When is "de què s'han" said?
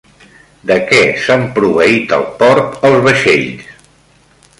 0.69-1.43